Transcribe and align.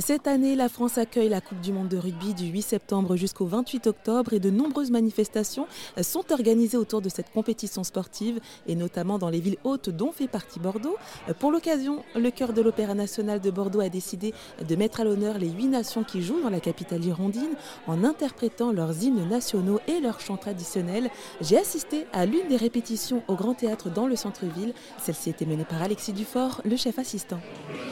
Cette 0.00 0.26
année, 0.26 0.56
la 0.56 0.68
France 0.68 0.98
accueille 0.98 1.28
la 1.28 1.40
Coupe 1.40 1.60
du 1.60 1.72
Monde 1.72 1.86
de 1.86 1.96
rugby 1.96 2.34
du 2.34 2.46
8 2.46 2.62
septembre 2.62 3.14
jusqu'au 3.14 3.46
28 3.46 3.86
octobre 3.86 4.32
et 4.32 4.40
de 4.40 4.50
nombreuses 4.50 4.90
manifestations 4.90 5.68
sont 6.02 6.32
organisées 6.32 6.76
autour 6.76 7.00
de 7.00 7.08
cette 7.08 7.30
compétition 7.30 7.84
sportive 7.84 8.40
et 8.66 8.74
notamment 8.74 9.18
dans 9.18 9.28
les 9.28 9.38
villes 9.38 9.58
hautes 9.62 9.90
dont 9.90 10.10
fait 10.10 10.26
partie 10.26 10.58
Bordeaux. 10.58 10.96
Pour 11.38 11.52
l'occasion, 11.52 12.02
le 12.16 12.32
chœur 12.32 12.52
de 12.52 12.60
l'Opéra 12.60 12.94
national 12.94 13.40
de 13.40 13.52
Bordeaux 13.52 13.78
a 13.78 13.88
décidé 13.88 14.34
de 14.66 14.74
mettre 14.74 15.00
à 15.00 15.04
l'honneur 15.04 15.38
les 15.38 15.48
huit 15.48 15.68
nations 15.68 16.02
qui 16.02 16.22
jouent 16.22 16.42
dans 16.42 16.50
la 16.50 16.60
capitale 16.60 17.04
hirondine 17.04 17.54
en 17.86 18.02
interprétant 18.02 18.72
leurs 18.72 19.00
hymnes 19.00 19.28
nationaux 19.28 19.78
et 19.86 20.00
leurs 20.00 20.20
chants 20.20 20.36
traditionnels. 20.36 21.08
J'ai 21.40 21.56
assisté 21.56 22.08
à 22.12 22.26
l'une 22.26 22.48
des 22.48 22.56
répétitions 22.56 23.22
au 23.28 23.36
Grand 23.36 23.54
Théâtre 23.54 23.90
dans 23.90 24.08
le 24.08 24.16
centre-ville. 24.16 24.74
Celle-ci 25.00 25.30
était 25.30 25.46
menée 25.46 25.64
par 25.64 25.82
Alexis 25.82 26.12
Dufort, 26.12 26.62
le 26.64 26.76
chef 26.76 26.98
assistant. 26.98 27.38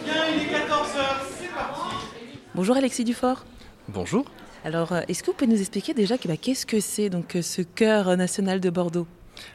Bien, 0.05 0.14
il 0.34 0.43
est 0.43 0.53
14h, 0.53 1.05
c'est 1.39 1.55
parti 1.55 1.92
Bonjour 2.55 2.77
Alexis 2.77 3.05
Dufort. 3.05 3.47
Bonjour. 3.89 4.27
Alors, 4.63 4.93
euh, 4.93 5.01
est-ce 5.09 5.23
que 5.23 5.31
vous 5.31 5.37
pouvez 5.37 5.51
nous 5.51 5.59
expliquer 5.59 5.95
déjà 5.95 6.17
bah, 6.27 6.37
qu'est-ce 6.37 6.67
que 6.67 6.81
c'est 6.81 7.09
donc 7.09 7.35
euh, 7.35 7.41
ce 7.41 7.63
chœur 7.63 8.15
national 8.19 8.61
de 8.61 8.69
Bordeaux? 8.69 9.07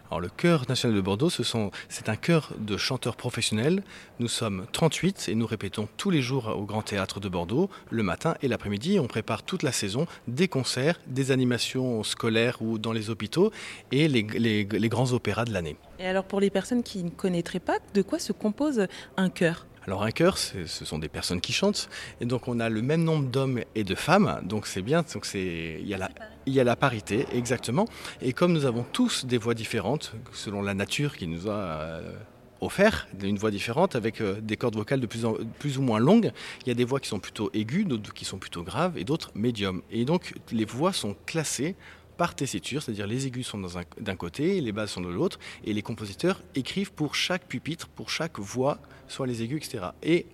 Alors 0.09 0.19
le 0.19 0.29
chœur 0.29 0.65
national 0.67 0.97
de 0.97 1.01
Bordeaux, 1.01 1.29
c'est 1.29 2.09
un 2.09 2.15
chœur 2.15 2.53
de 2.57 2.75
chanteurs 2.75 3.15
professionnels. 3.15 3.83
Nous 4.19 4.27
sommes 4.27 4.65
38 4.71 5.29
et 5.29 5.35
nous 5.35 5.45
répétons 5.45 5.87
tous 5.95 6.09
les 6.09 6.23
jours 6.23 6.47
au 6.57 6.65
Grand 6.65 6.81
Théâtre 6.81 7.19
de 7.19 7.29
Bordeaux, 7.29 7.69
le 7.91 8.01
matin 8.01 8.35
et 8.41 8.47
l'après-midi. 8.47 8.99
On 8.99 9.05
prépare 9.05 9.43
toute 9.43 9.61
la 9.61 9.71
saison 9.71 10.07
des 10.27 10.47
concerts, 10.47 10.99
des 11.05 11.29
animations 11.29 12.03
scolaires 12.03 12.57
ou 12.61 12.79
dans 12.79 12.93
les 12.93 13.11
hôpitaux 13.11 13.51
et 13.91 14.07
les, 14.07 14.23
les 14.23 14.89
grands 14.89 15.13
opéras 15.13 15.45
de 15.45 15.53
l'année. 15.53 15.77
Et 15.99 16.07
alors 16.07 16.23
pour 16.23 16.39
les 16.39 16.49
personnes 16.49 16.81
qui 16.81 17.03
ne 17.03 17.11
connaîtraient 17.11 17.59
pas, 17.59 17.77
de 17.93 18.01
quoi 18.01 18.17
se 18.17 18.33
compose 18.33 18.87
un 19.17 19.29
chœur? 19.29 19.67
Alors 19.87 20.03
un 20.03 20.11
chœur, 20.11 20.37
ce 20.37 20.65
sont 20.65 20.99
des 20.99 21.07
personnes 21.07 21.39
qui 21.39 21.53
chantent, 21.53 21.89
et 22.19 22.25
donc 22.25 22.49
on 22.49 22.59
a 22.59 22.67
le 22.67 22.81
même 22.81 23.03
nombre 23.03 23.29
d'hommes 23.29 23.61
et 23.73 23.85
de 23.85 23.95
femmes, 23.95 24.41
donc 24.43 24.67
c'est 24.67 24.81
bien, 24.81 25.03
c'est 25.07 25.79
il 25.79 25.87
y 25.87 25.93
a 25.93 25.97
la 25.97 26.09
il 26.45 26.53
y 26.53 26.59
a 26.59 26.63
la 26.63 26.75
parité 26.75 27.25
exactement, 27.33 27.85
et 28.21 28.33
comme 28.33 28.53
nous 28.53 28.65
avons 28.65 28.83
tous 28.83 29.25
des 29.25 29.37
voix 29.37 29.53
différentes 29.53 30.13
selon 30.33 30.61
la 30.61 30.73
nature 30.73 31.15
qui 31.15 31.27
nous 31.27 31.47
a 31.47 31.53
euh, 31.53 32.13
offert 32.61 33.07
une 33.21 33.37
voix 33.37 33.51
différente 33.51 33.95
avec 33.95 34.21
euh, 34.21 34.39
des 34.41 34.57
cordes 34.57 34.75
vocales 34.75 34.99
de 34.99 35.07
plus, 35.07 35.25
en, 35.25 35.35
plus 35.59 35.77
ou 35.77 35.81
moins 35.81 35.99
longues. 35.99 36.31
Il 36.65 36.69
y 36.69 36.71
a 36.71 36.75
des 36.75 36.85
voix 36.85 36.99
qui 36.99 37.09
sont 37.09 37.19
plutôt 37.19 37.49
aiguës, 37.53 37.85
d'autres 37.85 38.13
qui 38.13 38.25
sont 38.25 38.37
plutôt 38.37 38.63
graves 38.63 38.97
et 38.97 39.03
d'autres 39.03 39.31
médiums. 39.35 39.81
Et 39.91 40.05
donc 40.05 40.33
les 40.51 40.65
voix 40.65 40.93
sont 40.93 41.15
classées 41.25 41.75
par 42.17 42.35
tessiture, 42.35 42.81
c'est-à-dire 42.81 43.07
les 43.07 43.27
aigus 43.27 43.47
sont 43.47 43.61
d'un 43.99 44.15
côté, 44.15 44.59
les 44.61 44.71
basses 44.71 44.91
sont 44.91 45.01
de 45.01 45.09
l'autre, 45.09 45.39
et 45.63 45.73
les 45.73 45.81
compositeurs 45.81 46.41
écrivent 46.55 46.91
pour 46.91 47.15
chaque 47.15 47.47
pupitre, 47.47 47.87
pour 47.87 48.09
chaque 48.09 48.39
voix, 48.39 48.79
soit 49.07 49.27
les 49.27 49.43
aigus, 49.43 49.57
etc. 49.57 49.89
Et 50.03 50.25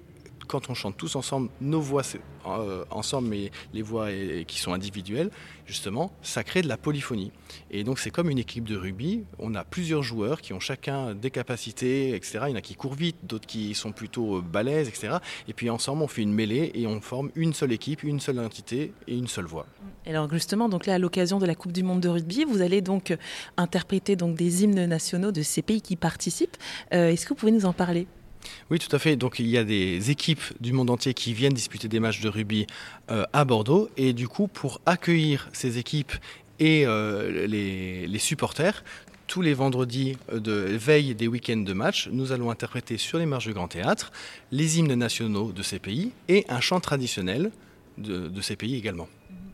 quand 0.47 0.69
on 0.69 0.73
chante 0.73 0.97
tous 0.97 1.15
ensemble, 1.15 1.49
nos 1.61 1.81
voix 1.81 2.03
euh, 2.45 2.85
ensemble, 2.89 3.29
mais 3.29 3.51
les 3.73 3.81
voix 3.81 4.09
qui 4.47 4.59
sont 4.59 4.73
individuelles, 4.73 5.29
justement, 5.65 6.11
ça 6.21 6.43
crée 6.43 6.61
de 6.61 6.67
la 6.67 6.77
polyphonie. 6.77 7.31
Et 7.71 7.83
donc 7.83 7.99
c'est 7.99 8.11
comme 8.11 8.29
une 8.29 8.39
équipe 8.39 8.65
de 8.65 8.75
rugby, 8.75 9.23
on 9.39 9.55
a 9.55 9.63
plusieurs 9.63 10.03
joueurs 10.03 10.41
qui 10.41 10.53
ont 10.53 10.59
chacun 10.59 11.15
des 11.15 11.31
capacités, 11.31 12.15
etc. 12.15 12.39
Il 12.47 12.51
y 12.51 12.53
en 12.53 12.57
a 12.57 12.61
qui 12.61 12.75
courent 12.75 12.95
vite, 12.95 13.17
d'autres 13.23 13.47
qui 13.47 13.73
sont 13.73 13.91
plutôt 13.91 14.37
euh, 14.37 14.41
balèzes, 14.41 14.87
etc. 14.87 15.17
Et 15.47 15.53
puis 15.53 15.69
ensemble, 15.69 16.03
on 16.03 16.07
fait 16.07 16.21
une 16.21 16.33
mêlée 16.33 16.71
et 16.75 16.87
on 16.87 17.01
forme 17.01 17.31
une 17.35 17.53
seule 17.53 17.71
équipe, 17.71 18.03
une 18.03 18.19
seule 18.19 18.39
entité 18.39 18.93
et 19.07 19.17
une 19.17 19.27
seule 19.27 19.45
voix. 19.45 19.65
Alors 20.05 20.29
justement, 20.31 20.69
donc 20.69 20.85
là, 20.85 20.95
à 20.95 20.99
l'occasion 20.99 21.39
de 21.39 21.45
la 21.45 21.55
Coupe 21.55 21.71
du 21.71 21.83
Monde 21.83 22.01
de 22.01 22.09
rugby, 22.09 22.43
vous 22.45 22.61
allez 22.61 22.81
donc 22.81 23.11
euh, 23.11 23.17
interpréter 23.57 24.15
donc 24.15 24.35
des 24.35 24.63
hymnes 24.63 24.85
nationaux 24.85 25.31
de 25.31 25.41
ces 25.41 25.61
pays 25.61 25.81
qui 25.81 25.95
participent. 25.95 26.57
Est-ce 26.91 27.23
que 27.25 27.29
vous 27.29 27.35
pouvez 27.35 27.51
nous 27.51 27.65
en 27.65 27.73
parler? 27.73 28.07
Oui, 28.69 28.79
tout 28.79 28.93
à 28.95 28.99
fait. 28.99 29.15
Donc 29.15 29.39
il 29.39 29.47
y 29.47 29.57
a 29.57 29.63
des 29.63 30.11
équipes 30.11 30.43
du 30.59 30.73
monde 30.73 30.89
entier 30.89 31.13
qui 31.13 31.33
viennent 31.33 31.53
disputer 31.53 31.87
des 31.87 31.99
matchs 31.99 32.21
de 32.21 32.29
rugby 32.29 32.67
euh, 33.11 33.25
à 33.33 33.45
Bordeaux. 33.45 33.89
Et 33.97 34.13
du 34.13 34.27
coup, 34.27 34.47
pour 34.47 34.81
accueillir 34.85 35.49
ces 35.53 35.77
équipes 35.77 36.13
et 36.59 36.85
euh, 36.85 37.47
les, 37.47 38.19
supporters, 38.19 38.83
tous 39.27 39.41
les 39.41 39.53
vendredis 39.53 40.17
de 40.31 40.51
veille 40.51 41.15
des 41.15 41.27
week-ends 41.27 41.57
de 41.57 41.73
match, 41.73 42.09
nous 42.11 42.31
allons 42.31 42.51
interpréter 42.51 42.97
sur 42.97 43.17
les 43.17 43.25
marches 43.25 43.47
du 43.47 43.53
Grand 43.53 43.67
Théâtre 43.67 44.11
les 44.51 44.79
hymnes 44.79 44.93
nationaux 44.93 45.51
de 45.51 45.63
ces 45.63 45.79
pays 45.79 46.11
et 46.27 46.45
un 46.49 46.59
chant 46.59 46.79
traditionnel 46.79 47.51
de 47.97 48.41
ces 48.41 48.55
pays 48.55 48.75
également. 48.75 49.07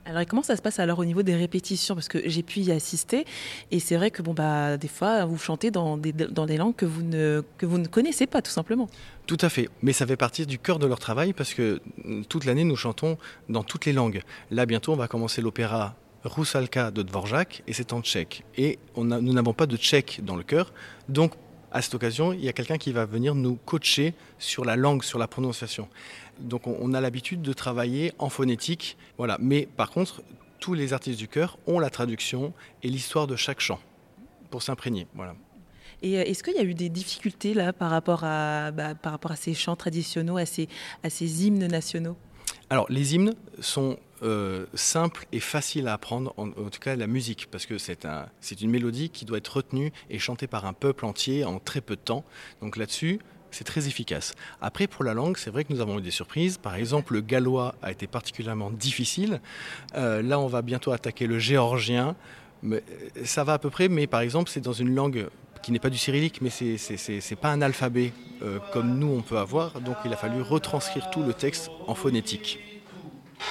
Alors 0.09 0.25
comment 0.27 0.41
ça 0.41 0.55
se 0.55 0.61
passe 0.63 0.79
alors 0.79 0.97
au 0.97 1.05
niveau 1.05 1.21
des 1.21 1.35
répétitions? 1.35 1.93
Parce 1.93 2.07
que 2.07 2.27
j'ai 2.27 2.41
pu 2.41 2.61
y 2.61 2.71
assister 2.71 3.25
et 3.69 3.79
c'est 3.79 3.95
vrai 3.95 4.09
que 4.09 4.23
bon 4.23 4.33
bah 4.33 4.77
des 4.77 4.87
fois 4.87 5.25
vous 5.25 5.37
chantez 5.37 5.69
dans 5.69 5.97
des, 5.97 6.11
dans 6.13 6.47
des 6.47 6.57
langues 6.57 6.75
que 6.75 6.87
vous, 6.87 7.03
ne, 7.03 7.43
que 7.59 7.67
vous 7.67 7.77
ne 7.77 7.85
connaissez 7.85 8.25
pas 8.25 8.41
tout 8.41 8.49
simplement. 8.49 8.89
Tout 9.27 9.37
à 9.41 9.49
fait, 9.49 9.69
mais 9.83 9.93
ça 9.93 10.07
fait 10.07 10.17
partie 10.17 10.47
du 10.47 10.57
cœur 10.57 10.79
de 10.79 10.87
leur 10.87 10.97
travail 10.97 11.33
parce 11.33 11.53
que 11.53 11.79
mm, 12.03 12.23
toute 12.23 12.45
l'année 12.45 12.63
nous 12.63 12.75
chantons 12.75 13.19
dans 13.49 13.63
toutes 13.63 13.85
les 13.85 13.93
langues. 13.93 14.21
Là 14.49 14.65
bientôt 14.65 14.93
on 14.93 14.97
va 14.97 15.07
commencer 15.07 15.43
l'opéra 15.43 15.95
Roussalka 16.23 16.89
de 16.89 17.03
Dvorak 17.03 17.61
et 17.67 17.73
c'est 17.73 17.93
en 17.93 18.01
tchèque. 18.01 18.43
Et 18.57 18.79
on 18.95 19.03
nous 19.03 19.33
n'avons 19.33 19.53
pas 19.53 19.67
de 19.67 19.77
tchèque 19.77 20.21
dans 20.23 20.35
le 20.35 20.43
chœur, 20.43 20.73
donc 21.07 21.33
à 21.71 21.81
cette 21.81 21.93
occasion, 21.93 22.33
il 22.33 22.43
y 22.43 22.49
a 22.49 22.53
quelqu'un 22.53 22.77
qui 22.77 22.91
va 22.91 23.05
venir 23.05 23.35
nous 23.35 23.55
coacher 23.55 24.15
sur 24.39 24.65
la 24.65 24.75
langue, 24.75 25.03
sur 25.03 25.19
la 25.19 25.27
prononciation. 25.27 25.87
Donc 26.39 26.67
on, 26.67 26.94
a 26.94 27.01
l'habitude 27.01 27.41
de 27.41 27.53
travailler 27.53 28.13
en 28.19 28.29
phonétique, 28.29 28.97
voilà. 29.17 29.38
Mais 29.39 29.67
par 29.77 29.91
contre, 29.91 30.22
tous 30.59 30.73
les 30.73 30.94
artistes 30.94 31.19
du 31.19 31.27
chœur 31.27 31.57
ont 31.67 31.79
la 31.79 31.89
traduction 31.89 32.53
et 32.83 32.89
l'histoire 32.89 33.27
de 33.27 33.35
chaque 33.35 33.59
chant 33.59 33.79
pour 34.50 34.63
s'imprégner, 34.63 35.07
voilà. 35.13 35.35
Et 36.01 36.17
euh, 36.17 36.23
est-ce 36.23 36.44
qu'il 36.44 36.55
y 36.55 36.59
a 36.59 36.63
eu 36.63 36.73
des 36.73 36.89
difficultés 36.89 37.53
là 37.53 37.73
par 37.73 37.89
rapport 37.89 38.23
à, 38.23 38.72
bah, 38.72 38.95
par 38.95 39.11
rapport 39.11 39.31
à 39.31 39.35
ces 39.35 39.53
chants 39.53 39.75
traditionnels, 39.75 40.38
à 40.38 40.45
ces, 40.45 40.69
à 41.03 41.09
ces 41.09 41.45
hymnes 41.45 41.67
nationaux? 41.67 42.16
Alors 42.69 42.85
les 42.89 43.16
hymnes 43.16 43.33
sont 43.59 43.97
euh, 44.21 44.66
simple 44.73 45.25
et 45.31 45.39
facile 45.39 45.88
à 45.88 45.94
apprendre, 45.94 46.33
en, 46.38 46.50
tout 46.50 46.79
cas 46.79 46.95
la 46.95 47.07
musique, 47.07 47.47
parce 47.50 47.66
que 47.66 47.77
c'est 47.77 48.06
un, 48.06 48.27
une 48.61 48.69
mélodie 48.69 49.09
qui 49.09 49.25
doit 49.25 49.38
être 49.38 49.57
retenue 49.57 49.94
et 50.09 50.19
chantée 50.19 50.47
par 50.47 50.66
un 50.66 50.73
peuple 50.73 51.06
entier 51.06 51.45
en 51.45 51.59
très 51.59 51.79
peu 51.79 51.95
de 51.95 52.01
temps. 52.01 52.25
Donc 52.61 52.75
là-dessus, 52.75 53.19
c'est 53.51 53.63
très 53.63 53.87
efficace. 53.87 54.33
Après, 54.61 54.87
pour 54.87 55.03
la 55.03 55.13
langue, 55.13 55.37
c'est 55.37 55.49
vrai 55.49 55.63
que 55.63 55.73
nous 55.73 55.81
avons 55.81 55.99
eu 55.99 56.01
des 56.01 56.11
surprises. 56.11 56.57
Par 56.57 56.75
exemple, 56.75 57.13
le 57.13 57.21
gallois 57.21 57.75
a 57.81 57.91
été 57.91 58.07
particulièrement 58.07 58.71
difficile. 58.71 59.41
Euh, 59.95 60.21
là, 60.21 60.39
on 60.39 60.47
va 60.47 60.61
bientôt 60.61 60.91
attaquer 60.91 61.27
le 61.27 61.39
géorgien. 61.39 62.15
Mais, 62.61 62.77
euh, 63.17 63.21
ça 63.25 63.43
va 63.43 63.53
à 63.53 63.59
peu 63.59 63.69
près, 63.69 63.88
mais 63.88 64.07
par 64.07 64.21
exemple, 64.21 64.49
c'est 64.49 64.61
dans 64.61 64.73
une 64.73 64.93
langue 64.93 65.27
qui 65.61 65.71
n'est 65.71 65.79
pas 65.79 65.89
du 65.89 65.97
cyrillique, 65.97 66.41
mais 66.41 66.49
c'est 66.49 67.35
pas 67.35 67.51
un 67.51 67.61
alphabet 67.61 68.13
comme 68.71 68.97
nous 68.97 69.07
on 69.07 69.21
peut 69.21 69.38
avoir. 69.38 69.81
Donc 69.81 69.97
il 70.05 70.13
a 70.13 70.15
fallu 70.15 70.41
retranscrire 70.41 71.09
tout 71.09 71.21
le 71.21 71.33
texte 71.33 71.69
en 71.85 71.95
phonétique. 71.95 72.59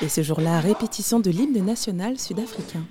Et 0.03 0.09
ce 0.09 0.23
jour-là, 0.23 0.61
répétition 0.61 1.21
de 1.21 1.31
l'hymne 1.31 1.65
national 1.65 2.19
sud-africain. 2.19 2.85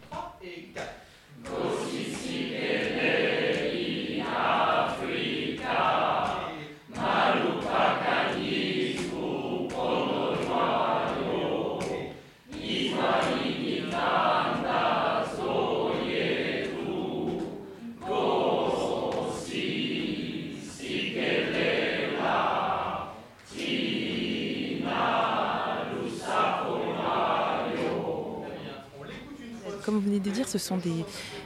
De 30.20 30.30
dire, 30.30 30.48
ce 30.48 30.58
sont 30.58 30.78
des, 30.78 31.06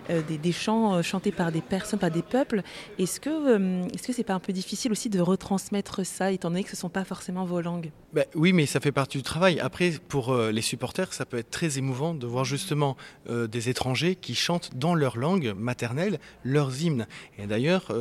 euh, 0.09 0.21
des, 0.21 0.51
chants 0.51 0.95
euh, 0.95 1.01
chantés 1.01 1.31
par 1.31 1.51
des 1.51 1.61
personnes, 1.61 1.99
par 1.99 2.11
des 2.11 2.21
peuples. 2.21 2.61
Est-ce 2.99 3.19
que 3.19 3.29
euh, 3.29 3.87
est-ce 3.93 4.07
que 4.07 4.13
c'est 4.13 4.23
pas 4.23 4.33
un 4.33 4.39
peu 4.39 4.53
difficile 4.53 4.91
aussi 4.91 5.09
de 5.09 5.19
retransmettre 5.19 6.05
ça, 6.05 6.31
étant 6.31 6.49
donné 6.49 6.63
que 6.63 6.69
ce 6.69 6.75
ne 6.75 6.79
sont 6.79 6.89
pas 6.89 7.03
forcément 7.03 7.45
vos 7.45 7.61
langues? 7.61 7.91
Ben, 8.13 8.25
Oui, 8.35 8.53
mais 8.53 8.65
ça 8.65 8.79
fait 8.79 8.91
partie 8.91 9.18
du 9.18 9.23
travail. 9.23 9.59
Après, 9.59 9.94
pour 10.07 10.35
les 10.35 10.62
supporters, 10.62 11.13
ça 11.13 11.25
peut 11.25 11.38
être 11.38 11.50
très 11.50 11.77
émouvant 11.77 12.13
de 12.13 12.27
voir 12.27 12.45
justement 12.45 12.97
des 13.29 13.69
étrangers 13.69 14.15
qui 14.15 14.35
chantent 14.35 14.71
dans 14.75 14.95
leur 14.95 15.17
langue 15.17 15.53
maternelle 15.57 16.19
leurs 16.44 16.81
hymnes. 16.81 17.07
Et 17.38 17.47
d'ailleurs, 17.47 17.94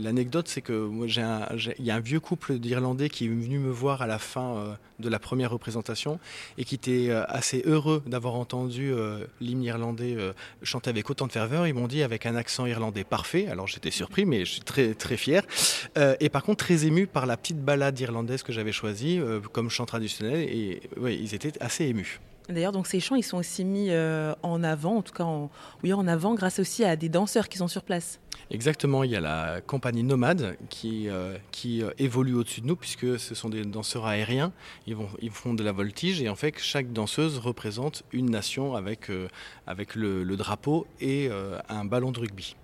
l'anecdote, 0.00 0.48
c'est 0.48 0.60
que 0.60 0.90
il 1.06 1.84
y 1.84 1.90
a 1.90 1.94
un 1.94 2.00
vieux 2.00 2.20
couple 2.20 2.58
d'Irlandais 2.58 3.08
qui 3.08 3.26
est 3.26 3.28
venu 3.28 3.58
me 3.58 3.70
voir 3.70 4.02
à 4.02 4.06
la 4.06 4.18
fin 4.18 4.76
de 4.98 5.08
la 5.08 5.18
première 5.18 5.50
représentation 5.50 6.18
et 6.58 6.64
qui 6.64 6.74
était 6.74 7.10
assez 7.10 7.62
heureux 7.66 8.02
d'avoir 8.06 8.34
entendu 8.34 8.92
l'hymne 9.40 9.62
irlandais 9.62 10.14
euh, 10.16 10.32
chantaient 10.62 10.90
avec 10.90 11.08
autant 11.10 11.26
de 11.26 11.32
ferveur. 11.32 11.66
Ils 11.66 11.74
m'ont 11.74 11.86
dit 11.86 12.02
avec 12.02 12.26
un 12.26 12.36
accent 12.36 12.66
irlandais 12.66 13.04
parfait. 13.04 13.46
Alors 13.48 13.66
j'étais 13.66 13.90
surpris, 13.90 14.24
mais 14.24 14.44
je 14.44 14.52
suis 14.52 14.60
très, 14.60 14.94
très 14.94 15.16
fier. 15.16 15.42
Euh, 15.98 16.16
et 16.20 16.28
par 16.28 16.42
contre, 16.42 16.64
très 16.64 16.86
ému 16.86 17.06
par 17.06 17.26
la 17.26 17.36
petite 17.36 17.60
balade 17.62 17.98
irlandaise 18.00 18.42
que 18.42 18.52
j'avais 18.52 18.72
choisie 18.72 19.18
euh, 19.18 19.40
comme 19.52 19.70
chant 19.70 19.86
traditionnel. 19.86 20.40
Et 20.40 20.82
oui, 20.96 21.18
ils 21.20 21.34
étaient 21.34 21.52
assez 21.60 21.84
émus. 21.84 22.20
D'ailleurs, 22.48 22.72
donc 22.72 22.86
ces 22.86 23.00
chants, 23.00 23.14
ils 23.14 23.22
sont 23.22 23.38
aussi 23.38 23.64
mis 23.64 23.86
euh, 23.90 24.34
en 24.42 24.62
avant, 24.62 24.96
en 24.98 25.02
tout 25.02 25.14
cas, 25.14 25.24
en, 25.24 25.50
en 25.82 26.06
avant, 26.06 26.34
grâce 26.34 26.58
aussi 26.58 26.84
à 26.84 26.94
des 26.94 27.08
danseurs 27.08 27.48
qui 27.48 27.56
sont 27.56 27.68
sur 27.68 27.82
place. 27.82 28.20
Exactement, 28.50 29.02
il 29.02 29.12
y 29.12 29.16
a 29.16 29.20
la 29.20 29.62
compagnie 29.62 30.02
Nomade 30.02 30.58
qui, 30.68 31.08
euh, 31.08 31.38
euh, 31.64 31.90
évolue 31.96 32.34
au-dessus 32.34 32.60
de 32.60 32.66
nous, 32.66 32.76
puisque 32.76 33.18
ce 33.18 33.34
sont 33.34 33.48
des 33.48 33.64
danseurs 33.64 34.04
aériens. 34.04 34.52
Ils, 34.86 35.30
font 35.30 35.54
de 35.54 35.64
la 35.64 35.72
voltige, 35.72 36.20
et 36.20 36.28
en 36.28 36.34
fait, 36.34 36.58
chaque 36.58 36.92
danseuse 36.92 37.38
représente 37.38 38.02
une 38.12 38.30
nation 38.30 38.74
avec, 38.76 39.08
le, 39.08 40.36
drapeau 40.36 40.86
et 41.00 41.30
un 41.68 41.84
ballon 41.86 42.12
de 42.12 42.20
rugby. 42.20 42.56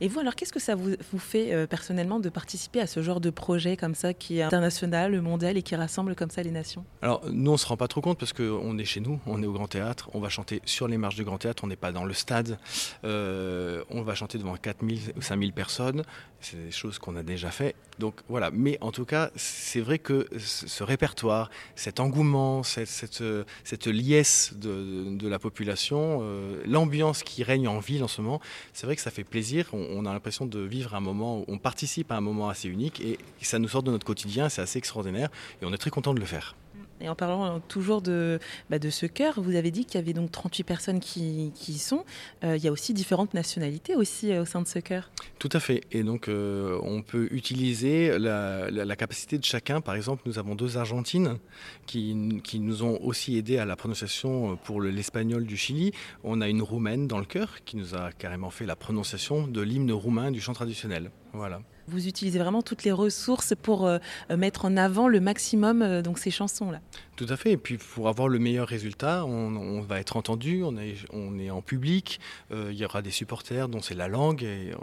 Et 0.00 0.06
vous, 0.06 0.20
alors, 0.20 0.36
qu'est-ce 0.36 0.52
que 0.52 0.60
ça 0.60 0.76
vous, 0.76 0.96
fait 1.18 1.52
euh, 1.52 1.66
personnellement 1.66 2.20
de 2.20 2.28
participer 2.28 2.80
à 2.80 2.86
ce 2.86 3.02
genre 3.02 3.20
de 3.20 3.30
projet 3.30 3.76
comme 3.76 3.96
ça, 3.96 4.14
qui 4.14 4.38
est 4.38 4.42
international, 4.42 5.20
mondial 5.20 5.56
et 5.56 5.62
qui 5.62 5.74
rassemble 5.74 6.14
comme 6.14 6.30
ça 6.30 6.42
les 6.42 6.52
nations? 6.52 6.84
Alors, 7.02 7.22
nous, 7.28 7.50
on 7.50 7.54
ne 7.54 7.58
se 7.58 7.66
rend 7.66 7.76
pas 7.76 7.88
trop 7.88 8.00
compte 8.00 8.18
parce 8.18 8.32
qu'on 8.32 8.78
est 8.78 8.84
chez 8.84 9.00
nous, 9.00 9.18
on 9.26 9.42
est 9.42 9.46
au 9.46 9.52
Grand 9.52 9.66
Théâtre, 9.66 10.08
on 10.14 10.20
va 10.20 10.28
chanter 10.28 10.62
sur 10.64 10.86
les 10.86 10.98
marches 10.98 11.16
du 11.16 11.24
Grand 11.24 11.38
Théâtre, 11.38 11.64
on 11.64 11.66
n'est 11.66 11.76
pas 11.76 11.90
dans 11.90 12.04
le 12.04 12.14
stade, 12.14 12.58
euh, 13.04 13.82
on 13.90 14.02
va 14.02 14.14
chanter 14.14 14.38
devant 14.38 14.54
4000 14.54 15.14
ou 15.16 15.22
5000 15.22 15.52
personnes, 15.52 16.04
c'est 16.40 16.66
des 16.66 16.70
choses 16.70 16.98
qu'on 16.98 17.16
a 17.16 17.24
déjà 17.24 17.50
fait. 17.50 17.74
Donc 17.98 18.20
voilà, 18.28 18.50
mais 18.52 18.78
en 18.80 18.92
tout 18.92 19.04
cas, 19.04 19.30
c'est 19.34 19.80
vrai 19.80 19.98
que 19.98 20.28
ce 20.38 20.84
répertoire, 20.84 21.50
cet 21.74 21.98
engouement, 21.98 22.62
cette, 22.62 22.88
cette, 22.88 23.86
liesse 23.86 24.54
de, 24.54 25.16
de, 25.16 25.28
la 25.28 25.40
population, 25.40 26.20
euh, 26.22 26.62
l'ambiance 26.64 27.24
qui 27.24 27.42
règne 27.42 27.66
en 27.66 27.80
ville 27.80 28.04
en 28.04 28.08
ce 28.08 28.20
moment, 28.20 28.40
c'est 28.72 28.86
vrai 28.86 28.94
que 28.94 29.02
ça 29.02 29.10
fait 29.10 29.24
plaisir. 29.24 29.66
On 29.88 30.06
a 30.06 30.12
l'impression 30.12 30.46
de 30.46 30.60
vivre 30.60 30.94
un 30.94 31.00
moment, 31.00 31.44
on 31.48 31.58
participe 31.58 32.12
à 32.12 32.16
un 32.16 32.20
moment 32.20 32.48
assez 32.48 32.68
unique 32.68 33.00
et 33.00 33.18
ça 33.40 33.58
nous 33.58 33.68
sort 33.68 33.82
de 33.82 33.90
notre 33.90 34.06
quotidien, 34.06 34.48
c'est 34.48 34.62
assez 34.62 34.78
extraordinaire 34.78 35.30
et 35.60 35.64
on 35.64 35.72
est 35.72 35.78
très 35.78 35.90
content 35.90 36.14
de 36.14 36.20
le 36.20 36.26
faire. 36.26 36.54
Et 37.00 37.08
en 37.08 37.14
parlant 37.14 37.44
euh, 37.46 37.58
toujours 37.68 38.02
de, 38.02 38.38
bah, 38.70 38.78
de 38.78 38.90
ce 38.90 39.06
chœur, 39.06 39.40
vous 39.40 39.56
avez 39.56 39.70
dit 39.70 39.84
qu'il 39.84 40.00
y 40.00 40.02
avait 40.02 40.12
donc 40.12 40.30
38 40.32 40.64
personnes 40.64 41.00
qui, 41.00 41.52
qui 41.54 41.72
y 41.72 41.78
sont. 41.78 42.04
Euh, 42.44 42.56
il 42.56 42.64
y 42.64 42.68
a 42.68 42.72
aussi 42.72 42.94
différentes 42.94 43.34
nationalités 43.34 43.94
aussi 43.94 44.32
euh, 44.32 44.42
au 44.42 44.44
sein 44.44 44.62
de 44.62 44.66
ce 44.66 44.78
chœur. 44.78 45.10
Tout 45.38 45.48
à 45.52 45.60
fait. 45.60 45.84
Et 45.92 46.02
donc 46.02 46.28
on 46.28 47.02
peut 47.02 47.28
utiliser 47.30 48.18
la, 48.18 48.96
capacité 48.96 49.38
de 49.38 49.44
chacun. 49.44 49.80
Par 49.80 49.94
exemple, 49.94 50.22
nous 50.26 50.38
avons 50.38 50.54
deux 50.54 50.76
Argentines 50.76 51.38
qui, 51.86 52.40
qui 52.42 52.58
nous 52.58 52.82
ont 52.82 52.98
aussi 53.02 53.36
aidé 53.36 53.58
à 53.58 53.64
la 53.64 53.76
prononciation 53.76 54.56
pour 54.56 54.80
l'espagnol 54.80 55.46
du 55.46 55.56
Chili. 55.56 55.92
On 56.24 56.40
a 56.40 56.48
une 56.48 56.62
Roumaine 56.62 57.06
dans 57.06 57.18
le 57.18 57.24
chœur 57.24 57.62
qui 57.64 57.76
nous 57.76 57.94
a 57.94 58.10
carrément 58.12 58.50
fait 58.50 58.66
la 58.66 58.74
prononciation 58.74 59.46
de 59.46 59.60
l'hymne 59.60 59.92
roumain 59.92 60.32
du 60.32 60.40
chant 60.40 60.54
traditionnel. 60.54 61.10
Voilà. 61.32 61.60
Vous 61.88 62.06
utilisez 62.06 62.38
vraiment 62.38 62.62
toutes 62.62 62.84
les 62.84 62.92
ressources 62.92 63.54
pour 63.60 63.86
euh, 63.86 63.98
mettre 64.36 64.64
en 64.64 64.76
avant 64.76 65.08
le 65.08 65.20
maximum 65.20 65.82
euh, 65.82 66.02
donc 66.02 66.18
ces 66.18 66.30
chansons-là. 66.30 66.80
Tout 67.18 67.26
à 67.30 67.36
fait. 67.36 67.50
Et 67.50 67.56
puis 67.56 67.78
pour 67.78 68.06
avoir 68.06 68.28
le 68.28 68.38
meilleur 68.38 68.68
résultat, 68.68 69.24
on, 69.24 69.80
va 69.80 69.98
être 69.98 70.16
entendu, 70.16 70.62
on 70.62 70.76
est, 70.78 71.50
en 71.50 71.62
public, 71.62 72.20
euh, 72.52 72.68
il 72.70 72.78
y 72.78 72.84
aura 72.84 73.02
des 73.02 73.10
supporters 73.10 73.68
dont 73.68 73.80
c'est 73.82 73.96
la 73.96 74.06
langue. 74.06 74.44
Et, 74.44 74.70
euh, 74.70 74.76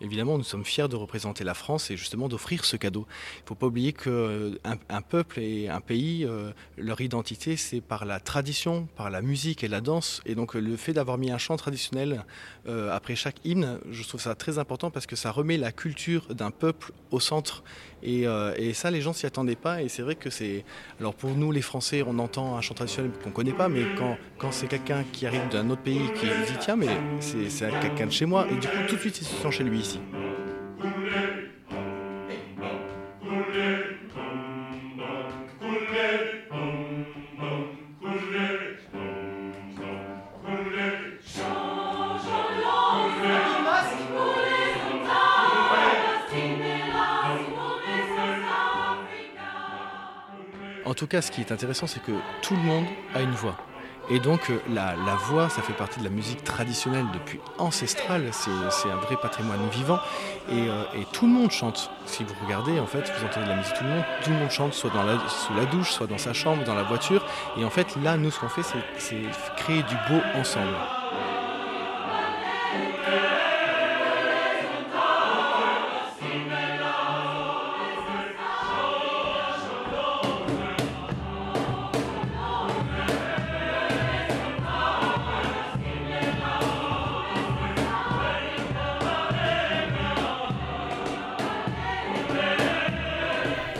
évidemment, 0.00 0.36
nous 0.36 0.44
sommes 0.44 0.64
fiers 0.64 0.88
de 0.88 0.96
représenter 0.96 1.44
la 1.44 1.54
France 1.54 1.90
et 1.92 1.96
justement 1.96 2.28
d'offrir 2.28 2.64
ce 2.64 2.76
cadeau. 2.76 3.06
Il 3.36 3.42
ne 3.42 3.46
faut 3.46 3.54
pas 3.54 3.66
oublier 3.66 3.92
qu'un 3.92 4.50
un 4.88 5.00
peuple 5.00 5.38
et 5.38 5.68
un 5.68 5.80
pays, 5.80 6.24
euh, 6.24 6.50
leur 6.76 7.00
identité, 7.00 7.56
c'est 7.56 7.80
par 7.80 8.04
la 8.04 8.18
tradition, 8.18 8.88
par 8.96 9.10
la 9.10 9.22
musique 9.22 9.62
et 9.62 9.68
la 9.68 9.80
danse. 9.80 10.22
Et 10.26 10.34
donc 10.34 10.54
le 10.54 10.76
fait 10.76 10.92
d'avoir 10.92 11.18
mis 11.18 11.30
un 11.30 11.38
chant 11.38 11.56
traditionnel 11.56 12.24
euh, 12.68 12.94
après 12.94 13.14
chaque 13.14 13.36
hymne, 13.44 13.78
je 13.90 14.02
trouve 14.02 14.20
ça 14.20 14.34
très 14.34 14.58
important 14.58 14.90
parce 14.90 15.06
que 15.06 15.14
ça 15.16 15.30
remet 15.30 15.56
la 15.56 15.70
culture 15.70 16.34
d'un 16.34 16.50
peuple 16.50 16.92
au 17.10 17.20
centre. 17.20 17.62
Et, 18.02 18.26
euh, 18.26 18.54
et 18.56 18.74
ça, 18.74 18.90
les 18.90 19.00
gens 19.00 19.12
s'y 19.12 19.26
attendaient 19.26 19.56
pas. 19.56 19.82
Et 19.82 19.88
c'est 19.88 20.02
vrai 20.02 20.14
que 20.14 20.30
c'est... 20.30 20.64
Alors 21.00 21.14
pour 21.14 21.30
nous, 21.30 21.52
les 21.52 21.62
Français, 21.62 21.75
on 22.06 22.18
entend 22.18 22.56
un 22.56 22.60
chant 22.60 22.74
traditionnel 22.74 23.12
qu'on 23.22 23.30
connaît 23.30 23.52
pas, 23.52 23.68
mais 23.68 23.82
quand, 23.98 24.16
quand 24.38 24.52
c'est 24.52 24.66
quelqu'un 24.66 25.04
qui 25.12 25.26
arrive 25.26 25.48
d'un 25.50 25.68
autre 25.70 25.82
pays 25.82 26.12
qui 26.14 26.26
dit 26.26 26.58
tiens, 26.60 26.76
mais 26.76 26.88
c'est 27.20 27.70
quelqu'un 27.80 28.06
de 28.06 28.12
chez 28.12 28.26
moi, 28.26 28.46
et 28.50 28.54
du 28.54 28.66
coup, 28.66 28.76
tout 28.88 28.96
de 28.96 29.00
suite, 29.00 29.20
ils 29.20 29.24
se 29.24 29.34
sent 29.42 29.50
chez 29.50 29.64
lui 29.64 29.78
ici. 29.80 30.00
En 50.86 50.94
tout 50.94 51.08
cas, 51.08 51.20
ce 51.20 51.32
qui 51.32 51.40
est 51.40 51.50
intéressant, 51.50 51.88
c'est 51.88 52.02
que 52.02 52.12
tout 52.42 52.54
le 52.54 52.62
monde 52.62 52.84
a 53.14 53.20
une 53.20 53.32
voix. 53.32 53.56
Et 54.08 54.20
donc 54.20 54.52
la, 54.72 54.94
la, 54.94 55.16
voix, 55.16 55.48
ça 55.48 55.62
fait 55.62 55.72
partie 55.72 55.98
de 55.98 56.04
la 56.04 56.10
musique 56.10 56.44
traditionnelle 56.44 57.06
depuis 57.12 57.40
ancestrale, 57.58 58.28
c'est 58.30 58.88
un 58.88 58.96
vrai 58.96 59.16
patrimoine 59.20 59.68
vivant. 59.70 59.98
Et, 60.48 60.68
euh, 60.68 60.84
et, 60.94 61.04
tout 61.12 61.26
le 61.26 61.32
monde 61.32 61.50
chante. 61.50 61.90
Si 62.04 62.22
vous 62.22 62.34
regardez, 62.44 62.78
en 62.78 62.86
fait, 62.86 63.12
vous 63.18 63.26
entendez 63.26 63.46
de 63.46 63.50
la 63.50 63.56
musique, 63.56 63.74
tout 63.74 63.82
le 63.82 63.90
monde, 63.90 64.04
tout 64.22 64.30
le 64.30 64.36
monde 64.36 64.50
chante, 64.50 64.74
soit 64.74 64.90
dans 64.90 65.02
la, 65.02 65.18
sous 65.28 65.54
la 65.54 65.64
douche, 65.64 65.90
soit 65.90 66.06
dans 66.06 66.18
sa 66.18 66.32
chambre, 66.32 66.62
dans 66.62 66.76
la 66.76 66.84
voiture. 66.84 67.26
Et 67.58 67.64
en 67.64 67.70
fait, 67.70 67.96
là, 68.04 68.16
nous, 68.16 68.30
ce 68.30 68.38
qu'on 68.38 68.48
fait, 68.48 68.62
c'est 68.98 69.16
créer 69.56 69.82
du 69.82 69.94
beau 70.08 70.20
ensemble. 70.36 70.76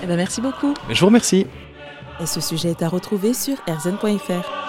Eh 0.06 0.08
ben 0.08 0.16
merci 0.18 0.40
beaucoup. 0.40 0.72
Je 0.88 1.00
vous 1.00 1.06
remercie. 1.06 1.48
Et 2.20 2.26
ce 2.26 2.40
sujet 2.40 2.70
est 2.70 2.82
à 2.82 2.88
retrouver 2.88 3.34
sur 3.34 3.56
rzn.fr. 3.66 4.65